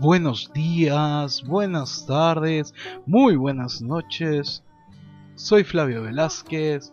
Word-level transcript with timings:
buenos 0.00 0.52
días, 0.52 1.42
buenas 1.44 2.06
tardes, 2.06 2.72
muy 3.06 3.36
buenas 3.36 3.82
noches. 3.82 4.62
Soy 5.34 5.64
Flavio 5.64 6.02
Velázquez 6.02 6.92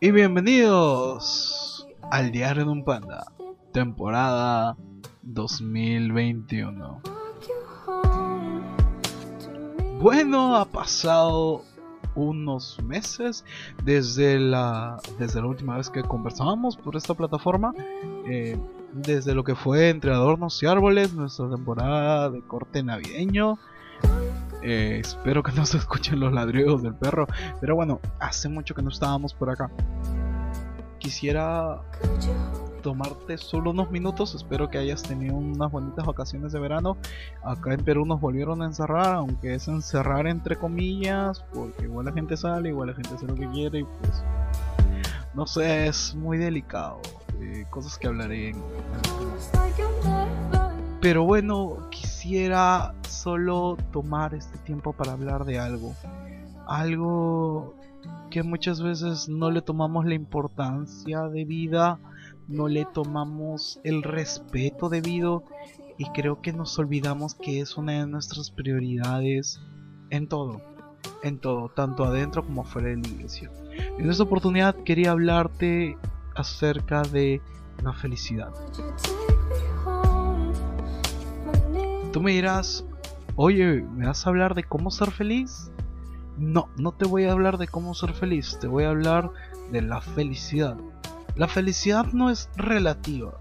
y 0.00 0.10
bienvenidos 0.10 1.86
al 2.10 2.32
Diario 2.32 2.64
de 2.64 2.70
un 2.70 2.84
Panda, 2.84 3.26
temporada 3.72 4.76
2021. 5.22 7.02
Bueno, 10.00 10.56
ha 10.56 10.64
pasado 10.64 11.62
unos 12.14 12.82
meses 12.82 13.44
desde 13.84 14.38
la, 14.38 14.98
desde 15.18 15.40
la 15.42 15.46
última 15.46 15.76
vez 15.76 15.90
que 15.90 16.02
conversábamos 16.02 16.76
por 16.76 16.96
esta 16.96 17.12
plataforma. 17.12 17.74
Eh, 18.26 18.58
desde 18.96 19.34
lo 19.34 19.44
que 19.44 19.54
fue 19.54 19.90
Entre 19.90 20.10
Adornos 20.12 20.62
y 20.62 20.66
Árboles, 20.66 21.12
nuestra 21.12 21.48
temporada 21.50 22.30
de 22.30 22.40
corte 22.42 22.82
navideño. 22.82 23.58
Eh, 24.62 25.00
espero 25.00 25.42
que 25.42 25.52
no 25.52 25.66
se 25.66 25.76
escuchen 25.78 26.18
los 26.18 26.32
ladridos 26.32 26.82
del 26.82 26.94
perro. 26.94 27.26
Pero 27.60 27.74
bueno, 27.74 28.00
hace 28.18 28.48
mucho 28.48 28.74
que 28.74 28.82
no 28.82 28.88
estábamos 28.88 29.34
por 29.34 29.50
acá. 29.50 29.70
Quisiera 30.98 31.82
tomarte 32.82 33.36
solo 33.36 33.70
unos 33.70 33.90
minutos. 33.90 34.34
Espero 34.34 34.70
que 34.70 34.78
hayas 34.78 35.02
tenido 35.02 35.36
unas 35.36 35.70
bonitas 35.70 36.06
vacaciones 36.06 36.52
de 36.52 36.58
verano. 36.58 36.96
Acá 37.44 37.74
en 37.74 37.84
Perú 37.84 38.06
nos 38.06 38.20
volvieron 38.20 38.62
a 38.62 38.66
encerrar, 38.66 39.14
aunque 39.16 39.54
es 39.54 39.68
encerrar 39.68 40.26
entre 40.26 40.56
comillas, 40.56 41.44
porque 41.52 41.84
igual 41.84 42.06
la 42.06 42.12
gente 42.12 42.36
sale, 42.36 42.70
igual 42.70 42.88
la 42.88 42.94
gente 42.94 43.14
hace 43.14 43.26
lo 43.26 43.34
que 43.34 43.48
quiere 43.50 43.80
y 43.80 43.84
pues 43.84 44.24
no 45.34 45.46
sé, 45.46 45.86
es 45.86 46.14
muy 46.14 46.38
delicado. 46.38 47.02
Eh, 47.40 47.66
cosas 47.70 47.98
que 47.98 48.06
hablaré 48.06 48.50
en... 48.50 48.62
Pero 51.00 51.24
bueno, 51.24 51.88
quisiera 51.90 52.94
solo 53.08 53.76
tomar 53.92 54.34
este 54.34 54.58
tiempo 54.58 54.92
para 54.92 55.12
hablar 55.12 55.44
de 55.44 55.58
algo. 55.58 55.94
Algo 56.66 57.74
que 58.30 58.42
muchas 58.42 58.82
veces 58.82 59.28
no 59.28 59.50
le 59.50 59.62
tomamos 59.62 60.04
la 60.06 60.14
importancia 60.14 61.22
de 61.28 61.44
vida, 61.44 61.98
no 62.48 62.68
le 62.68 62.84
tomamos 62.84 63.80
el 63.84 64.02
respeto 64.02 64.88
debido 64.88 65.44
y 65.98 66.06
creo 66.10 66.40
que 66.40 66.52
nos 66.52 66.78
olvidamos 66.78 67.34
que 67.34 67.60
es 67.60 67.76
una 67.76 67.92
de 67.92 68.06
nuestras 68.06 68.50
prioridades 68.50 69.60
en 70.10 70.28
todo, 70.28 70.60
en 71.22 71.38
todo, 71.38 71.68
tanto 71.68 72.04
adentro 72.04 72.44
como 72.44 72.64
fuera 72.64 72.88
de 72.88 72.96
la 72.96 73.08
iglesia. 73.08 73.50
En 73.98 74.10
esta 74.10 74.24
oportunidad 74.24 74.74
quería 74.84 75.12
hablarte 75.12 75.96
acerca 76.36 77.02
de 77.02 77.40
la 77.82 77.92
felicidad. 77.92 78.52
Tú 82.12 82.22
me 82.22 82.32
dirás, 82.32 82.84
oye, 83.36 83.82
¿me 83.82 84.06
vas 84.06 84.26
a 84.26 84.30
hablar 84.30 84.54
de 84.54 84.64
cómo 84.64 84.90
ser 84.90 85.10
feliz? 85.10 85.70
No, 86.38 86.68
no 86.76 86.92
te 86.92 87.06
voy 87.06 87.24
a 87.24 87.32
hablar 87.32 87.58
de 87.58 87.68
cómo 87.68 87.94
ser 87.94 88.12
feliz, 88.12 88.58
te 88.60 88.68
voy 88.68 88.84
a 88.84 88.90
hablar 88.90 89.30
de 89.70 89.82
la 89.82 90.00
felicidad. 90.00 90.76
La 91.34 91.48
felicidad 91.48 92.06
no 92.12 92.30
es 92.30 92.48
relativa, 92.56 93.38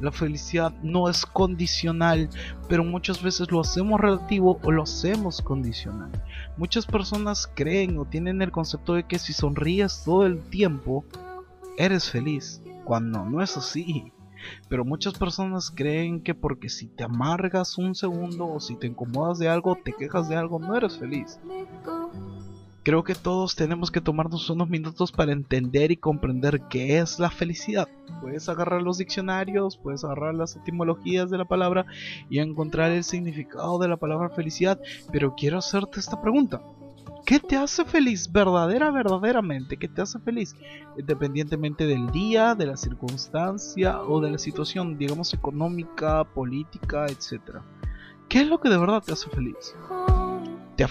la 0.00 0.12
felicidad 0.12 0.72
no 0.82 1.08
es 1.08 1.24
condicional, 1.24 2.28
pero 2.68 2.84
muchas 2.84 3.22
veces 3.22 3.50
lo 3.50 3.60
hacemos 3.60 4.00
relativo 4.00 4.60
o 4.62 4.70
lo 4.70 4.82
hacemos 4.82 5.40
condicional. 5.40 6.10
Muchas 6.56 6.86
personas 6.86 7.50
creen 7.54 7.98
o 7.98 8.04
tienen 8.04 8.42
el 8.42 8.50
concepto 8.50 8.94
de 8.94 9.04
que 9.04 9.18
si 9.18 9.32
sonríes 9.32 10.02
todo 10.04 10.26
el 10.26 10.40
tiempo, 10.40 11.04
eres 11.76 12.10
feliz, 12.10 12.62
cuando 12.84 13.24
no 13.24 13.42
es 13.42 13.56
así. 13.56 14.12
Pero 14.68 14.84
muchas 14.84 15.14
personas 15.14 15.72
creen 15.74 16.22
que 16.22 16.34
porque 16.34 16.68
si 16.68 16.86
te 16.86 17.04
amargas 17.04 17.78
un 17.78 17.94
segundo 17.94 18.46
o 18.46 18.60
si 18.60 18.76
te 18.76 18.86
incomodas 18.86 19.38
de 19.38 19.48
algo, 19.48 19.76
te 19.82 19.92
quejas 19.92 20.28
de 20.28 20.36
algo, 20.36 20.58
no 20.58 20.76
eres 20.76 20.98
feliz. 20.98 21.38
Creo 22.86 23.02
que 23.02 23.16
todos 23.16 23.56
tenemos 23.56 23.90
que 23.90 24.00
tomarnos 24.00 24.48
unos 24.48 24.68
minutos 24.68 25.10
para 25.10 25.32
entender 25.32 25.90
y 25.90 25.96
comprender 25.96 26.62
qué 26.70 26.98
es 26.98 27.18
la 27.18 27.30
felicidad. 27.30 27.88
Puedes 28.20 28.48
agarrar 28.48 28.80
los 28.80 28.98
diccionarios, 28.98 29.76
puedes 29.76 30.04
agarrar 30.04 30.36
las 30.36 30.54
etimologías 30.54 31.28
de 31.28 31.38
la 31.38 31.46
palabra 31.46 31.84
y 32.30 32.38
encontrar 32.38 32.92
el 32.92 33.02
significado 33.02 33.80
de 33.80 33.88
la 33.88 33.96
palabra 33.96 34.30
felicidad, 34.30 34.80
pero 35.10 35.34
quiero 35.34 35.58
hacerte 35.58 35.98
esta 35.98 36.20
pregunta. 36.22 36.62
¿Qué 37.26 37.40
te 37.40 37.56
hace 37.56 37.84
feliz? 37.84 38.30
Verdadera, 38.30 38.92
verdaderamente. 38.92 39.76
¿Qué 39.76 39.88
te 39.88 40.00
hace 40.00 40.20
feliz? 40.20 40.54
Independientemente 40.96 41.84
del 41.84 42.08
día, 42.12 42.54
de 42.54 42.66
la 42.66 42.76
circunstancia 42.76 44.00
o 44.00 44.20
de 44.20 44.30
la 44.30 44.38
situación, 44.38 44.96
digamos, 44.96 45.34
económica, 45.34 46.22
política, 46.22 47.06
etc. 47.06 47.58
¿Qué 48.28 48.42
es 48.42 48.46
lo 48.46 48.60
que 48.60 48.68
de 48.68 48.78
verdad 48.78 49.02
te 49.02 49.12
hace 49.12 49.28
feliz? 49.28 49.74
¿Te, 50.76 50.84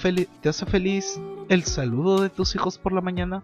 hace 0.49 0.65
feliz 0.65 1.21
el 1.47 1.63
saludo 1.63 2.19
de 2.19 2.29
tus 2.29 2.53
hijos 2.53 2.77
por 2.77 2.91
la 2.91 2.99
mañana? 2.99 3.41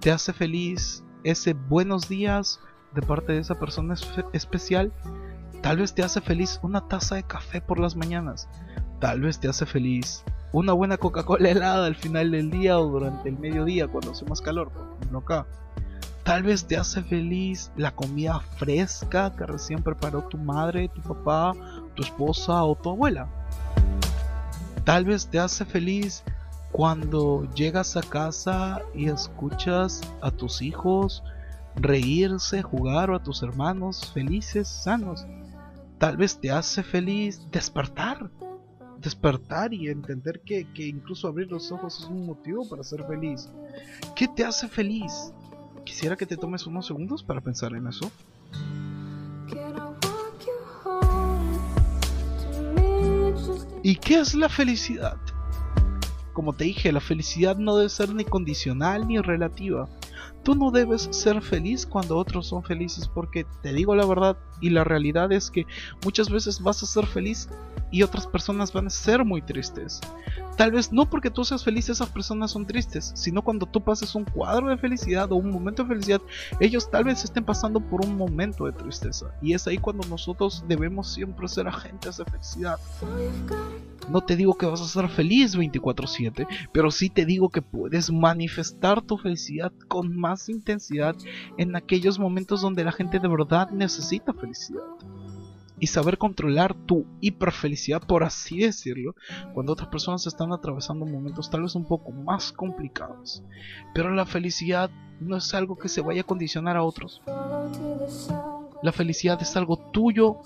¿Te 0.00 0.10
hace 0.10 0.34
feliz 0.34 1.02
ese 1.24 1.54
buenos 1.54 2.06
días 2.06 2.60
de 2.94 3.00
parte 3.00 3.32
de 3.32 3.38
esa 3.38 3.58
persona 3.58 3.94
especial? 4.34 4.92
Tal 5.62 5.78
vez 5.78 5.94
te 5.94 6.02
hace 6.02 6.20
feliz 6.20 6.60
una 6.62 6.86
taza 6.86 7.14
de 7.14 7.22
café 7.22 7.62
por 7.62 7.80
las 7.80 7.96
mañanas. 7.96 8.46
Tal 8.98 9.22
vez 9.22 9.40
te 9.40 9.48
hace 9.48 9.64
feliz 9.64 10.22
una 10.52 10.72
buena 10.72 10.96
Coca-Cola 10.96 11.50
helada 11.50 11.86
al 11.86 11.96
final 11.96 12.30
del 12.30 12.50
día 12.50 12.78
o 12.78 12.86
durante 12.88 13.28
el 13.28 13.38
mediodía 13.38 13.88
cuando 13.88 14.12
hace 14.12 14.24
más 14.24 14.40
calor, 14.40 14.70
por 14.70 14.96
ejemplo 14.96 15.18
acá. 15.18 15.46
Tal 16.24 16.42
vez 16.42 16.64
te 16.64 16.76
hace 16.76 17.02
feliz 17.02 17.72
la 17.76 17.92
comida 17.92 18.40
fresca 18.56 19.34
que 19.36 19.46
recién 19.46 19.82
preparó 19.82 20.22
tu 20.22 20.38
madre, 20.38 20.88
tu 20.88 21.00
papá, 21.02 21.54
tu 21.94 22.02
esposa 22.02 22.62
o 22.64 22.74
tu 22.74 22.90
abuela. 22.90 23.28
Tal 24.84 25.04
vez 25.04 25.26
te 25.26 25.38
hace 25.38 25.64
feliz 25.64 26.22
cuando 26.72 27.48
llegas 27.54 27.96
a 27.96 28.02
casa 28.02 28.80
y 28.94 29.08
escuchas 29.08 30.00
a 30.20 30.30
tus 30.30 30.62
hijos 30.62 31.22
reírse, 31.76 32.62
jugar 32.62 33.10
o 33.10 33.16
a 33.16 33.22
tus 33.22 33.42
hermanos 33.42 34.12
felices, 34.12 34.68
sanos. 34.68 35.26
Tal 35.98 36.16
vez 36.16 36.38
te 36.40 36.50
hace 36.50 36.82
feliz 36.82 37.50
despertar. 37.50 38.30
Despertar 39.00 39.72
y 39.72 39.88
entender 39.88 40.40
que, 40.40 40.70
que 40.72 40.86
incluso 40.86 41.26
abrir 41.26 41.50
los 41.50 41.72
ojos 41.72 42.00
es 42.00 42.04
un 42.06 42.26
motivo 42.26 42.68
para 42.68 42.84
ser 42.84 43.04
feliz. 43.06 43.48
¿Qué 44.14 44.28
te 44.28 44.44
hace 44.44 44.68
feliz? 44.68 45.32
Quisiera 45.84 46.16
que 46.16 46.26
te 46.26 46.36
tomes 46.36 46.66
unos 46.66 46.86
segundos 46.86 47.22
para 47.22 47.40
pensar 47.40 47.72
en 47.72 47.86
eso. 47.86 48.10
¿Y 53.82 53.96
qué 53.96 54.20
es 54.20 54.34
la 54.34 54.50
felicidad? 54.50 55.16
Como 56.34 56.52
te 56.52 56.64
dije, 56.64 56.92
la 56.92 57.00
felicidad 57.00 57.56
no 57.56 57.76
debe 57.76 57.88
ser 57.88 58.14
ni 58.14 58.24
condicional 58.24 59.08
ni 59.08 59.18
relativa. 59.18 59.88
Tú 60.42 60.54
no 60.54 60.70
debes 60.70 61.08
ser 61.10 61.42
feliz 61.42 61.86
cuando 61.86 62.16
otros 62.16 62.46
son 62.46 62.62
felices 62.62 63.08
porque 63.08 63.44
te 63.62 63.72
digo 63.72 63.94
la 63.94 64.06
verdad 64.06 64.36
y 64.60 64.70
la 64.70 64.84
realidad 64.84 65.32
es 65.32 65.50
que 65.50 65.66
muchas 66.04 66.30
veces 66.30 66.60
vas 66.62 66.82
a 66.82 66.86
ser 66.86 67.06
feliz 67.06 67.48
y 67.90 68.02
otras 68.02 68.26
personas 68.26 68.72
van 68.72 68.86
a 68.86 68.90
ser 68.90 69.24
muy 69.24 69.42
tristes. 69.42 70.00
Tal 70.56 70.72
vez 70.72 70.92
no 70.92 71.08
porque 71.08 71.30
tú 71.30 71.44
seas 71.44 71.64
feliz 71.64 71.88
esas 71.88 72.08
personas 72.10 72.50
son 72.50 72.66
tristes, 72.66 73.12
sino 73.14 73.42
cuando 73.42 73.66
tú 73.66 73.80
pases 73.80 74.14
un 74.14 74.24
cuadro 74.24 74.68
de 74.68 74.76
felicidad 74.76 75.32
o 75.32 75.36
un 75.36 75.50
momento 75.50 75.82
de 75.82 75.88
felicidad, 75.88 76.20
ellos 76.60 76.90
tal 76.90 77.04
vez 77.04 77.24
estén 77.24 77.44
pasando 77.44 77.80
por 77.80 78.04
un 78.04 78.16
momento 78.16 78.66
de 78.66 78.72
tristeza. 78.72 79.34
Y 79.40 79.54
es 79.54 79.66
ahí 79.66 79.78
cuando 79.78 80.06
nosotros 80.08 80.64
debemos 80.68 81.12
siempre 81.12 81.48
ser 81.48 81.66
agentes 81.66 82.18
de 82.18 82.24
felicidad. 82.26 82.78
No 84.10 84.20
te 84.20 84.36
digo 84.36 84.54
que 84.54 84.66
vas 84.66 84.80
a 84.80 84.88
ser 84.88 85.08
feliz 85.08 85.56
24/7, 85.56 86.46
pero 86.72 86.90
sí 86.90 87.10
te 87.10 87.24
digo 87.24 87.48
que 87.48 87.62
puedes 87.62 88.10
manifestar 88.10 89.02
tu 89.02 89.16
felicidad 89.16 89.72
con 89.88 90.14
más 90.16 90.29
intensidad 90.48 91.16
en 91.58 91.76
aquellos 91.76 92.18
momentos 92.18 92.62
donde 92.62 92.84
la 92.84 92.92
gente 92.92 93.18
de 93.18 93.28
verdad 93.28 93.70
necesita 93.70 94.32
felicidad 94.32 94.82
y 95.80 95.86
saber 95.86 96.18
controlar 96.18 96.74
tu 96.74 97.06
hiperfelicidad, 97.20 98.02
por 98.02 98.22
así 98.22 98.60
decirlo, 98.60 99.14
cuando 99.54 99.72
otras 99.72 99.88
personas 99.88 100.26
están 100.26 100.52
atravesando 100.52 101.06
momentos 101.06 101.50
tal 101.50 101.62
vez 101.62 101.74
un 101.74 101.86
poco 101.86 102.12
más 102.12 102.52
complicados. 102.52 103.42
Pero 103.94 104.14
la 104.14 104.26
felicidad 104.26 104.90
no 105.20 105.38
es 105.38 105.54
algo 105.54 105.78
que 105.78 105.88
se 105.88 106.02
vaya 106.02 106.20
a 106.20 106.26
condicionar 106.26 106.76
a 106.76 106.82
otros. 106.82 107.22
La 108.82 108.92
felicidad 108.92 109.40
es 109.40 109.56
algo 109.56 109.78
tuyo, 109.78 110.36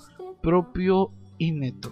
propio 0.41 1.11
y 1.37 1.51
neto. 1.51 1.91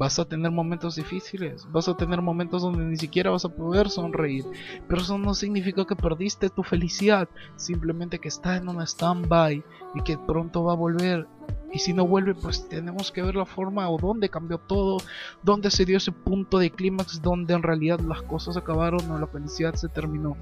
Vas 0.00 0.18
a 0.18 0.24
tener 0.24 0.50
momentos 0.50 0.96
difíciles, 0.96 1.68
vas 1.70 1.86
a 1.86 1.94
tener 1.94 2.22
momentos 2.22 2.62
donde 2.62 2.86
ni 2.86 2.96
siquiera 2.96 3.28
vas 3.28 3.44
a 3.44 3.50
poder 3.50 3.90
sonreír, 3.90 4.46
pero 4.88 5.02
eso 5.02 5.18
no 5.18 5.34
significa 5.34 5.84
que 5.84 5.94
perdiste 5.94 6.48
tu 6.48 6.62
felicidad, 6.62 7.28
simplemente 7.56 8.18
que 8.18 8.28
está 8.28 8.56
en 8.56 8.70
un 8.70 8.80
stand-by 8.80 9.62
y 9.94 10.02
que 10.02 10.16
pronto 10.16 10.64
va 10.64 10.72
a 10.72 10.76
volver 10.76 11.28
y 11.70 11.80
si 11.80 11.92
no 11.92 12.06
vuelve, 12.06 12.34
pues 12.34 12.66
tenemos 12.66 13.12
que 13.12 13.22
ver 13.22 13.36
la 13.36 13.44
forma 13.44 13.90
o 13.90 13.98
dónde 13.98 14.30
cambió 14.30 14.56
todo, 14.56 14.96
dónde 15.42 15.70
se 15.70 15.84
dio 15.84 15.98
ese 15.98 16.12
punto 16.12 16.56
de 16.56 16.70
clímax 16.70 17.20
donde 17.20 17.52
en 17.52 17.62
realidad 17.62 18.00
las 18.00 18.22
cosas 18.22 18.56
acabaron 18.56 19.10
o 19.10 19.18
la 19.18 19.26
felicidad 19.26 19.74
se 19.74 19.90
terminó. 19.90 20.34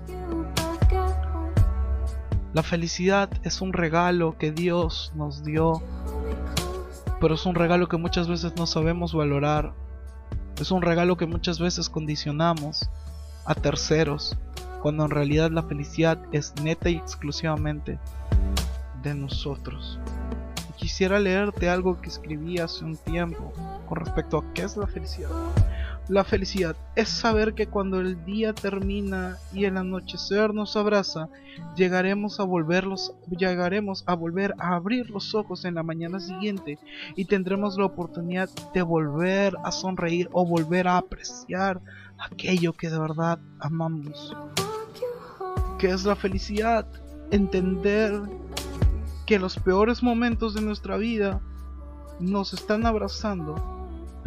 La 2.54 2.62
felicidad 2.62 3.28
es 3.42 3.60
un 3.60 3.72
regalo 3.72 4.38
que 4.38 4.52
Dios 4.52 5.12
nos 5.16 5.42
dio 5.42 5.82
pero 7.20 7.34
es 7.34 7.46
un 7.46 7.54
regalo 7.54 7.88
que 7.88 7.96
muchas 7.96 8.28
veces 8.28 8.54
no 8.56 8.66
sabemos 8.66 9.14
valorar. 9.14 9.72
Es 10.60 10.70
un 10.70 10.82
regalo 10.82 11.16
que 11.16 11.26
muchas 11.26 11.58
veces 11.58 11.88
condicionamos 11.88 12.88
a 13.44 13.54
terceros, 13.54 14.36
cuando 14.82 15.04
en 15.04 15.10
realidad 15.10 15.50
la 15.50 15.62
felicidad 15.62 16.18
es 16.32 16.54
neta 16.62 16.90
y 16.90 16.96
exclusivamente 16.96 17.98
de 19.02 19.14
nosotros. 19.14 19.98
Quisiera 20.76 21.18
leerte 21.18 21.68
algo 21.68 22.00
que 22.00 22.08
escribí 22.08 22.58
hace 22.58 22.84
un 22.84 22.96
tiempo 22.96 23.52
con 23.88 23.98
respecto 23.98 24.38
a 24.38 24.54
qué 24.54 24.62
es 24.62 24.76
la 24.76 24.86
felicidad. 24.86 25.30
La 26.08 26.24
felicidad 26.24 26.74
es 26.96 27.10
saber 27.10 27.52
que 27.52 27.66
cuando 27.66 28.00
el 28.00 28.24
día 28.24 28.54
termina 28.54 29.36
y 29.52 29.66
el 29.66 29.76
anochecer 29.76 30.54
nos 30.54 30.74
abraza, 30.74 31.28
llegaremos 31.76 32.40
a 32.40 32.44
volverlos, 32.44 33.12
llegaremos 33.28 34.04
a 34.06 34.14
volver 34.14 34.54
a 34.58 34.74
abrir 34.74 35.10
los 35.10 35.34
ojos 35.34 35.66
en 35.66 35.74
la 35.74 35.82
mañana 35.82 36.18
siguiente 36.18 36.78
y 37.14 37.26
tendremos 37.26 37.76
la 37.76 37.84
oportunidad 37.84 38.48
de 38.72 38.80
volver 38.80 39.54
a 39.62 39.70
sonreír 39.70 40.30
o 40.32 40.46
volver 40.46 40.88
a 40.88 40.96
apreciar 40.96 41.82
aquello 42.18 42.72
que 42.72 42.88
de 42.88 42.98
verdad 42.98 43.38
amamos. 43.60 44.34
¿Qué 45.78 45.90
es 45.90 46.06
la 46.06 46.16
felicidad? 46.16 46.86
Entender 47.30 48.18
que 49.26 49.38
los 49.38 49.58
peores 49.58 50.02
momentos 50.02 50.54
de 50.54 50.62
nuestra 50.62 50.96
vida 50.96 51.42
nos 52.18 52.54
están 52.54 52.86
abrazando 52.86 53.77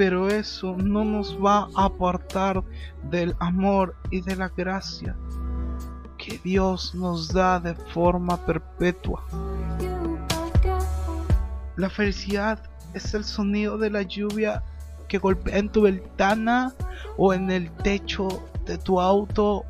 pero 0.02 0.30
eso 0.30 0.76
no 0.78 1.06
nos 1.06 1.38
va 1.38 1.68
a 1.76 1.86
apartar 1.86 2.64
del 3.12 3.36
amor 3.38 3.96
y 4.10 4.22
de 4.22 4.36
la 4.36 4.50
gracia 4.50 5.16
que 6.18 6.40
Dios 6.44 6.96
nos 6.96 7.32
da 7.32 7.60
de 7.60 7.76
forma 7.76 8.44
perpetua. 8.44 9.24
La 11.76 11.88
felicidad 11.92 12.68
es 12.96 13.14
el 13.14 13.24
sonido 13.24 13.78
de 13.78 13.92
la 13.92 14.02
lluvia 14.02 14.64
que 15.08 15.20
golpea 15.20 15.60
en 15.60 15.70
tu 15.70 15.84
ventana 15.84 16.74
o 17.16 17.32
en 17.32 17.52
el 17.52 17.70
techo 17.70 18.28
de 18.66 18.80
tu 18.80 19.00
auto. 19.00 19.66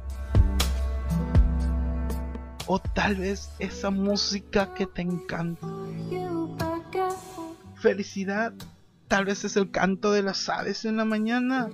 O 2.67 2.79
tal 2.79 3.15
vez 3.17 3.51
esa 3.59 3.89
música 3.89 4.73
que 4.75 4.85
te 4.85 5.01
encanta. 5.01 5.67
Felicidad 7.75 8.53
Tal 9.11 9.25
vez 9.25 9.43
es 9.43 9.57
el 9.57 9.69
canto 9.71 10.13
de 10.13 10.23
las 10.23 10.47
aves 10.47 10.85
en 10.85 10.95
la 10.95 11.03
mañana. 11.03 11.69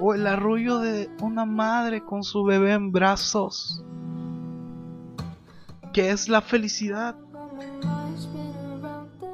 O 0.00 0.14
el 0.14 0.26
arrullo 0.26 0.80
de 0.80 1.08
una 1.20 1.44
madre 1.44 2.04
con 2.04 2.24
su 2.24 2.42
bebé 2.42 2.72
en 2.72 2.90
brazos. 2.90 3.84
¿Qué 5.92 6.10
es 6.10 6.28
la 6.28 6.40
felicidad? 6.40 7.14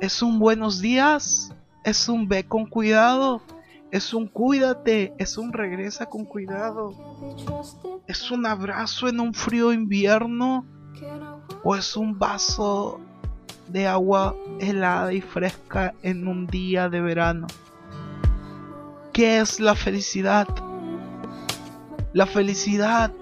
Es 0.02 0.20
un 0.20 0.38
buenos 0.38 0.82
días. 0.82 1.54
Es 1.84 2.06
un 2.06 2.28
ve 2.28 2.46
con 2.46 2.66
cuidado. 2.66 3.40
Es 3.90 4.12
un 4.12 4.28
cuídate. 4.28 5.14
Es 5.16 5.38
un 5.38 5.54
regresa 5.54 6.04
con 6.04 6.26
cuidado. 6.26 6.92
Es 8.06 8.30
un 8.30 8.44
abrazo 8.44 9.08
en 9.08 9.20
un 9.20 9.32
frío 9.32 9.72
invierno. 9.72 10.66
O 11.64 11.74
es 11.74 11.96
un 11.96 12.18
vaso 12.18 13.00
de 13.68 13.86
agua 13.86 14.34
helada 14.60 15.12
y 15.12 15.20
fresca 15.20 15.94
en 16.02 16.28
un 16.28 16.46
día 16.46 16.88
de 16.88 17.00
verano. 17.00 17.46
¿Qué 19.12 19.40
es 19.40 19.60
la 19.60 19.74
felicidad? 19.74 20.46
La 22.12 22.26
felicidad 22.26 23.12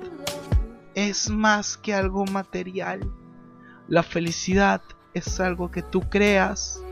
es 0.95 1.31
más 1.31 1.77
que 1.77 1.95
algo 1.95 2.25
material. 2.27 3.01
La 3.89 4.03
felicidad 4.03 4.81
es 5.15 5.41
algo 5.41 5.71
que 5.71 5.83
tú 5.83 6.01
creas, 6.03 6.83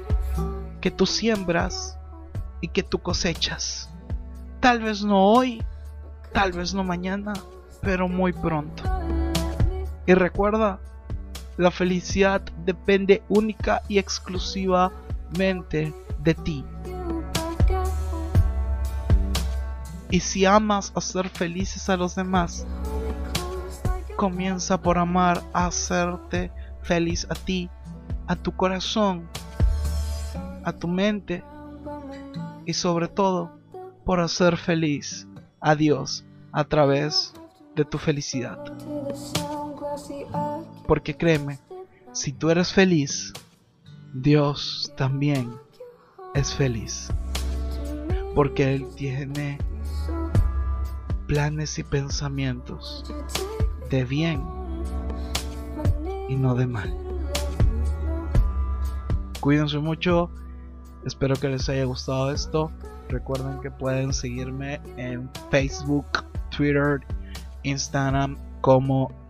que 0.81 0.91
tú 0.91 1.07
siembras 1.07 1.99
y 2.61 2.69
que 2.69 2.83
tú 2.83 3.01
cosechas. 3.01 3.91
Tal 4.61 4.81
vez 4.81 5.03
no 5.03 5.25
hoy, 5.25 5.63
tal 6.33 6.53
vez 6.53 6.75
no 6.75 6.85
mañana, 6.85 7.33
pero 7.81 8.09
muy 8.09 8.33
pronto. 8.33 8.85
Y 10.07 10.15
recuerda, 10.15 10.81
la 11.57 11.71
felicidad 11.71 12.41
depende 12.65 13.23
única 13.29 13.83
y 13.89 13.99
exclusivamente 13.99 15.95
de 16.19 16.35
ti. 16.35 16.65
Y 20.11 20.21
si 20.21 20.45
amas 20.45 20.93
hacer 20.95 21.29
felices 21.29 21.89
a 21.89 21.97
los 21.97 22.15
demás, 22.15 22.67
comienza 24.17 24.81
por 24.81 24.99
amar 24.99 25.43
a 25.53 25.67
hacerte 25.67 26.53
feliz 26.83 27.27
a 27.31 27.35
ti, 27.35 27.71
a 28.27 28.37
tu 28.37 28.53
corazón, 28.53 29.29
a 30.65 30.73
tu 30.73 30.87
mente 30.87 31.43
y 32.67 32.75
sobre 32.75 33.09
todo 33.09 33.59
por 34.05 34.21
hacer 34.21 34.57
feliz 34.57 35.27
a 35.61 35.75
Dios 35.75 36.25
a 36.53 36.65
través 36.65 37.33
de 37.75 37.85
tu 37.85 37.99
felicidad. 37.99 38.59
Porque 40.87 41.17
créeme, 41.17 41.59
si 42.13 42.33
tú 42.33 42.51
eres 42.51 42.73
feliz, 42.73 43.33
Dios 44.15 44.93
también 44.97 45.53
es 46.35 46.55
feliz. 46.55 47.09
Porque 48.35 48.75
Él 48.75 48.87
tiene 48.95 49.59
planes 51.27 51.79
y 51.79 51.83
pensamientos 51.83 53.05
de 53.91 54.05
bien 54.05 54.43
y 56.29 56.37
no 56.37 56.55
de 56.55 56.67
mal. 56.67 56.97
Cuídense 59.41 59.79
mucho. 59.79 60.31
Espero 61.05 61.35
que 61.37 61.49
les 61.49 61.69
haya 61.69 61.85
gustado 61.85 62.31
esto. 62.31 62.71
Recuerden 63.09 63.61
que 63.61 63.71
pueden 63.71 64.13
seguirme 64.13 64.81
en 64.97 65.29
Facebook, 65.51 66.07
Twitter, 66.57 67.01
Instagram 67.63 68.39
como 68.61 69.22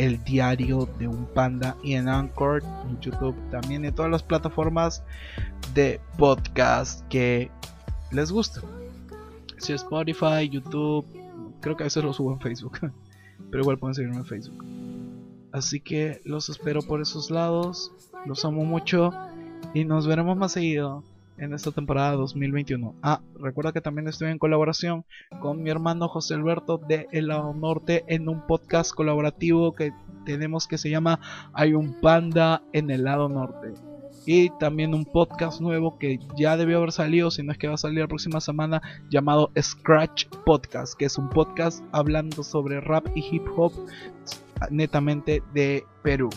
el 0.00 0.24
diario 0.24 0.88
de 0.98 1.06
un 1.06 1.26
panda 1.26 1.76
y 1.82 1.92
en 1.92 2.08
Anchor, 2.08 2.62
en 2.88 2.98
YouTube 3.00 3.36
también 3.50 3.84
en 3.84 3.94
todas 3.94 4.10
las 4.10 4.22
plataformas 4.22 5.02
de 5.74 6.00
podcast 6.16 7.06
que 7.08 7.50
les 8.10 8.32
gusten. 8.32 8.62
Si 9.58 9.74
Spotify, 9.74 10.48
YouTube, 10.50 11.04
creo 11.60 11.76
que 11.76 11.82
a 11.82 11.86
veces 11.86 12.02
lo 12.02 12.14
subo 12.14 12.32
en 12.32 12.40
Facebook, 12.40 12.78
pero 13.50 13.62
igual 13.62 13.78
pueden 13.78 13.94
seguirme 13.94 14.16
en 14.16 14.24
Facebook. 14.24 14.64
Así 15.52 15.80
que 15.80 16.22
los 16.24 16.48
espero 16.48 16.80
por 16.80 17.02
esos 17.02 17.30
lados, 17.30 17.92
los 18.24 18.42
amo 18.46 18.64
mucho 18.64 19.12
y 19.74 19.84
nos 19.84 20.06
veremos 20.06 20.38
más 20.38 20.52
seguido 20.52 21.04
en 21.40 21.54
esta 21.54 21.72
temporada 21.72 22.12
2021. 22.12 22.94
Ah, 23.02 23.20
recuerda 23.34 23.72
que 23.72 23.80
también 23.80 24.06
estoy 24.06 24.30
en 24.30 24.38
colaboración 24.38 25.04
con 25.40 25.62
mi 25.62 25.70
hermano 25.70 26.08
José 26.08 26.34
Alberto 26.34 26.78
de 26.78 27.08
El 27.12 27.28
Lado 27.28 27.52
Norte 27.54 28.04
en 28.06 28.28
un 28.28 28.46
podcast 28.46 28.94
colaborativo 28.94 29.72
que 29.72 29.92
tenemos 30.24 30.68
que 30.68 30.78
se 30.78 30.90
llama 30.90 31.18
Hay 31.54 31.72
un 31.72 32.00
panda 32.00 32.62
en 32.72 32.90
el 32.90 33.04
lado 33.04 33.28
norte. 33.28 33.72
Y 34.26 34.50
también 34.58 34.94
un 34.94 35.06
podcast 35.06 35.62
nuevo 35.62 35.98
que 35.98 36.18
ya 36.36 36.58
debió 36.58 36.76
haber 36.76 36.92
salido, 36.92 37.30
si 37.30 37.42
no 37.42 37.52
es 37.52 37.58
que 37.58 37.68
va 37.68 37.74
a 37.74 37.78
salir 37.78 38.00
la 38.00 38.06
próxima 38.06 38.40
semana, 38.40 38.82
llamado 39.08 39.50
Scratch 39.58 40.26
Podcast, 40.44 40.94
que 40.94 41.06
es 41.06 41.16
un 41.16 41.30
podcast 41.30 41.82
hablando 41.92 42.42
sobre 42.42 42.80
rap 42.80 43.06
y 43.14 43.24
hip 43.30 43.46
hop 43.56 43.72
netamente 44.70 45.42
de 45.54 45.84
Perú. 46.02 46.28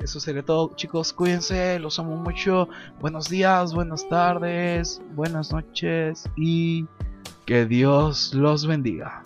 Eso 0.00 0.20
sería 0.20 0.42
todo, 0.44 0.72
chicos. 0.76 1.12
Cuídense, 1.12 1.78
los 1.78 1.98
amo 1.98 2.16
mucho. 2.16 2.68
Buenos 3.00 3.28
días, 3.28 3.72
buenas 3.72 4.08
tardes, 4.08 5.00
buenas 5.14 5.52
noches 5.52 6.28
y 6.36 6.86
que 7.46 7.66
Dios 7.66 8.34
los 8.34 8.66
bendiga. 8.66 9.22